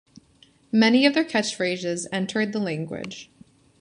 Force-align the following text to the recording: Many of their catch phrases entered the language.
Many 0.71 1.05
of 1.05 1.13
their 1.13 1.23
catch 1.23 1.53
phrases 1.55 2.07
entered 2.11 2.53
the 2.53 2.59
language. 2.59 3.29